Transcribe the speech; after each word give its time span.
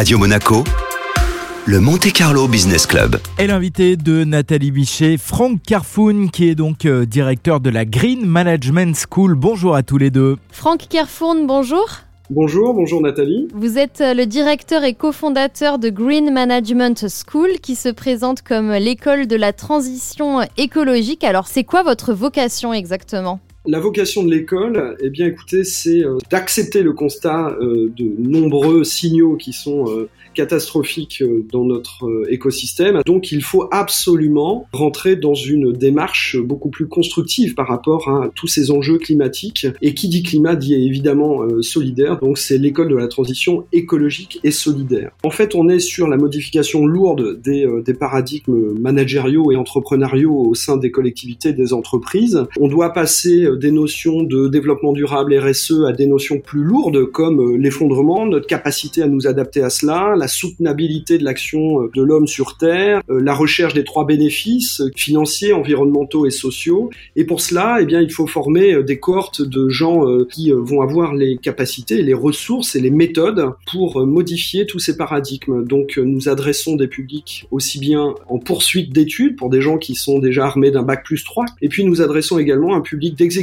Radio 0.00 0.16
Monaco, 0.16 0.64
le 1.66 1.78
Monte 1.78 2.10
Carlo 2.14 2.48
Business 2.48 2.86
Club. 2.86 3.20
Et 3.38 3.46
l'invité 3.46 3.98
de 3.98 4.24
Nathalie 4.24 4.70
Bichet, 4.70 5.18
Franck 5.18 5.60
Carfoun, 5.60 6.30
qui 6.30 6.48
est 6.48 6.54
donc 6.54 6.86
euh, 6.86 7.04
directeur 7.04 7.60
de 7.60 7.68
la 7.68 7.84
Green 7.84 8.24
Management 8.24 8.96
School. 8.96 9.34
Bonjour 9.34 9.74
à 9.74 9.82
tous 9.82 9.98
les 9.98 10.10
deux. 10.10 10.38
Franck 10.52 10.88
Carfoun, 10.88 11.46
bonjour. 11.46 11.86
Bonjour, 12.30 12.72
bonjour 12.72 13.02
Nathalie. 13.02 13.48
Vous 13.52 13.76
êtes 13.76 14.00
euh, 14.00 14.14
le 14.14 14.24
directeur 14.24 14.84
et 14.84 14.94
cofondateur 14.94 15.78
de 15.78 15.90
Green 15.90 16.32
Management 16.32 17.04
School 17.06 17.58
qui 17.60 17.74
se 17.74 17.90
présente 17.90 18.40
comme 18.40 18.72
l'école 18.72 19.26
de 19.26 19.36
la 19.36 19.52
transition 19.52 20.40
écologique. 20.56 21.24
Alors 21.24 21.46
c'est 21.46 21.64
quoi 21.64 21.82
votre 21.82 22.14
vocation 22.14 22.72
exactement? 22.72 23.38
La 23.66 23.78
vocation 23.78 24.24
de 24.24 24.30
l'école, 24.30 24.96
eh 25.00 25.10
bien, 25.10 25.26
écoutez, 25.26 25.64
c'est 25.64 26.02
euh, 26.02 26.16
d'accepter 26.30 26.82
le 26.82 26.92
constat 26.92 27.56
euh, 27.60 27.92
de 27.94 28.10
nombreux 28.18 28.84
signaux 28.84 29.36
qui 29.36 29.52
sont 29.52 29.86
euh, 29.88 30.08
catastrophiques 30.32 31.22
dans 31.52 31.64
notre 31.64 32.06
écosystème. 32.30 33.02
Donc, 33.04 33.32
il 33.32 33.42
faut 33.42 33.68
absolument 33.70 34.66
rentrer 34.72 35.16
dans 35.16 35.34
une 35.34 35.72
démarche 35.72 36.38
beaucoup 36.38 36.70
plus 36.70 36.86
constructive 36.86 37.54
par 37.54 37.66
rapport 37.66 38.08
à 38.08 38.30
tous 38.34 38.46
ces 38.46 38.70
enjeux 38.70 38.98
climatiques. 38.98 39.66
Et 39.82 39.92
qui 39.92 40.08
dit 40.08 40.22
climat 40.22 40.54
dit 40.54 40.74
évidemment 40.74 41.40
solidaire. 41.62 42.20
Donc, 42.20 42.38
c'est 42.38 42.58
l'école 42.58 42.88
de 42.88 42.96
la 42.96 43.08
transition 43.08 43.66
écologique 43.72 44.38
et 44.44 44.52
solidaire. 44.52 45.10
En 45.24 45.30
fait, 45.30 45.56
on 45.56 45.68
est 45.68 45.80
sur 45.80 46.06
la 46.06 46.16
modification 46.16 46.86
lourde 46.86 47.40
des, 47.42 47.66
paradigmes 47.98 48.78
managériaux 48.78 49.50
et 49.50 49.56
entrepreneuriaux 49.56 50.46
au 50.46 50.54
sein 50.54 50.76
des 50.76 50.92
collectivités, 50.92 51.52
des 51.52 51.72
entreprises. 51.72 52.44
On 52.60 52.68
doit 52.68 52.92
passer 52.92 53.48
des 53.56 53.70
notions 53.70 54.22
de 54.22 54.48
développement 54.48 54.92
durable 54.92 55.36
RSE 55.36 55.84
à 55.86 55.92
des 55.92 56.06
notions 56.06 56.40
plus 56.40 56.62
lourdes 56.62 57.10
comme 57.10 57.40
euh, 57.40 57.56
l'effondrement, 57.56 58.26
notre 58.26 58.46
capacité 58.46 59.02
à 59.02 59.08
nous 59.08 59.26
adapter 59.26 59.62
à 59.62 59.70
cela, 59.70 60.14
la 60.16 60.28
soutenabilité 60.28 61.18
de 61.18 61.24
l'action 61.24 61.82
euh, 61.82 61.90
de 61.94 62.02
l'homme 62.02 62.26
sur 62.26 62.56
Terre, 62.56 63.02
euh, 63.10 63.20
la 63.20 63.34
recherche 63.34 63.74
des 63.74 63.84
trois 63.84 64.06
bénéfices 64.06 64.82
financiers, 64.96 65.52
environnementaux 65.52 66.26
et 66.26 66.30
sociaux. 66.30 66.90
Et 67.16 67.24
pour 67.24 67.40
cela, 67.40 67.78
eh 67.80 67.86
bien, 67.86 68.00
il 68.00 68.10
faut 68.10 68.26
former 68.26 68.82
des 68.82 68.98
cohortes 68.98 69.42
de 69.42 69.68
gens 69.68 70.04
qui 70.30 70.52
vont 70.52 70.82
avoir 70.82 71.14
les 71.14 71.36
capacités, 71.36 72.02
les 72.02 72.14
ressources 72.14 72.76
et 72.76 72.80
les 72.80 72.90
méthodes 72.90 73.50
pour 73.70 74.06
modifier 74.06 74.66
tous 74.66 74.78
ces 74.78 74.96
paradigmes. 74.96 75.64
Donc, 75.64 75.98
nous 75.98 76.28
adressons 76.28 76.76
des 76.76 76.86
publics 76.86 77.46
aussi 77.50 77.78
bien 77.78 78.14
en 78.28 78.38
poursuite 78.38 78.92
d'études 78.92 79.36
pour 79.36 79.50
des 79.50 79.60
gens 79.60 79.78
qui 79.78 79.94
sont 79.94 80.18
déjà 80.18 80.46
armés 80.46 80.70
d'un 80.70 80.82
bac 80.82 81.04
plus 81.04 81.24
3, 81.24 81.46
et 81.62 81.68
puis 81.68 81.84
nous 81.84 82.02
adressons 82.02 82.38
également 82.38 82.74
un 82.74 82.80
public 82.80 83.16
d'exécution 83.16 83.39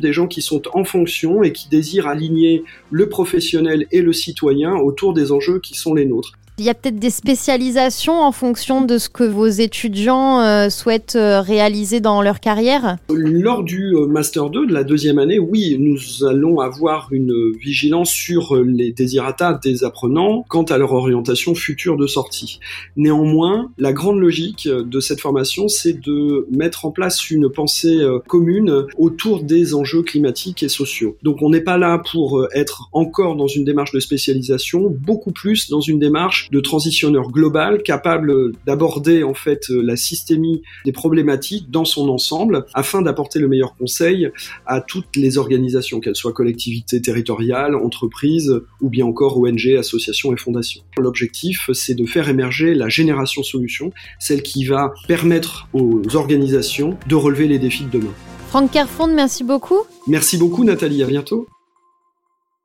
des 0.00 0.12
gens 0.12 0.26
qui 0.26 0.42
sont 0.42 0.62
en 0.72 0.84
fonction 0.84 1.42
et 1.42 1.52
qui 1.52 1.68
désirent 1.68 2.06
aligner 2.06 2.64
le 2.90 3.08
professionnel 3.08 3.86
et 3.90 4.02
le 4.02 4.12
citoyen 4.12 4.74
autour 4.76 5.14
des 5.14 5.32
enjeux 5.32 5.60
qui 5.60 5.74
sont 5.74 5.94
les 5.94 6.06
nôtres. 6.06 6.32
Il 6.58 6.64
y 6.64 6.70
a 6.70 6.74
peut-être 6.74 6.98
des 6.98 7.10
spécialisations 7.10 8.18
en 8.22 8.32
fonction 8.32 8.82
de 8.82 8.96
ce 8.96 9.10
que 9.10 9.24
vos 9.24 9.46
étudiants 9.46 10.40
euh, 10.40 10.70
souhaitent 10.70 11.14
euh, 11.14 11.42
réaliser 11.42 12.00
dans 12.00 12.22
leur 12.22 12.40
carrière? 12.40 12.96
Lors 13.10 13.62
du 13.62 13.94
euh, 13.94 14.06
Master 14.06 14.48
2 14.48 14.66
de 14.66 14.72
la 14.72 14.82
deuxième 14.82 15.18
année, 15.18 15.38
oui, 15.38 15.76
nous 15.78 16.24
allons 16.24 16.60
avoir 16.60 17.08
une 17.10 17.52
vigilance 17.60 18.10
sur 18.10 18.56
les 18.56 18.90
désirata 18.90 19.60
des 19.62 19.84
apprenants 19.84 20.46
quant 20.48 20.62
à 20.62 20.78
leur 20.78 20.94
orientation 20.94 21.54
future 21.54 21.98
de 21.98 22.06
sortie. 22.06 22.58
Néanmoins, 22.96 23.70
la 23.76 23.92
grande 23.92 24.18
logique 24.18 24.66
de 24.66 25.00
cette 25.00 25.20
formation, 25.20 25.68
c'est 25.68 26.00
de 26.00 26.48
mettre 26.50 26.86
en 26.86 26.90
place 26.90 27.30
une 27.30 27.50
pensée 27.50 28.00
commune 28.28 28.86
autour 28.96 29.42
des 29.42 29.74
enjeux 29.74 30.02
climatiques 30.02 30.62
et 30.62 30.70
sociaux. 30.70 31.18
Donc 31.22 31.42
on 31.42 31.50
n'est 31.50 31.60
pas 31.60 31.76
là 31.76 32.00
pour 32.10 32.46
être 32.54 32.88
encore 32.92 33.36
dans 33.36 33.46
une 33.46 33.64
démarche 33.64 33.92
de 33.92 34.00
spécialisation, 34.00 34.88
beaucoup 34.88 35.32
plus 35.32 35.68
dans 35.68 35.80
une 35.80 35.98
démarche 35.98 36.45
de 36.50 36.60
transitionneur 36.60 37.30
global 37.30 37.82
capable 37.82 38.52
d'aborder 38.66 39.22
en 39.22 39.34
fait 39.34 39.68
la 39.68 39.96
systémie 39.96 40.62
des 40.84 40.92
problématiques 40.92 41.70
dans 41.70 41.84
son 41.84 42.08
ensemble 42.08 42.66
afin 42.74 43.02
d'apporter 43.02 43.38
le 43.38 43.48
meilleur 43.48 43.76
conseil 43.76 44.30
à 44.66 44.80
toutes 44.80 45.16
les 45.16 45.38
organisations, 45.38 46.00
qu'elles 46.00 46.16
soient 46.16 46.32
collectivités 46.32 47.00
territoriales, 47.00 47.74
entreprises 47.74 48.60
ou 48.80 48.88
bien 48.88 49.06
encore 49.06 49.38
ONG, 49.38 49.76
associations 49.78 50.32
et 50.32 50.36
fondations. 50.36 50.82
L'objectif, 50.98 51.70
c'est 51.72 51.94
de 51.94 52.06
faire 52.06 52.28
émerger 52.28 52.74
la 52.74 52.88
génération 52.88 53.42
solution, 53.42 53.92
celle 54.18 54.42
qui 54.42 54.64
va 54.64 54.92
permettre 55.08 55.68
aux 55.72 56.02
organisations 56.14 56.96
de 57.08 57.14
relever 57.14 57.48
les 57.48 57.58
défis 57.58 57.84
de 57.84 57.90
demain. 57.90 58.12
Franck 58.48 58.70
Carfond, 58.70 59.08
merci 59.08 59.44
beaucoup. 59.44 59.80
Merci 60.06 60.38
beaucoup 60.38 60.64
Nathalie, 60.64 61.02
à 61.02 61.06
bientôt. 61.06 61.46